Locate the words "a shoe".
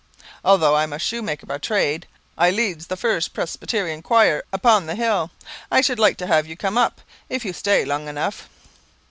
0.93-1.21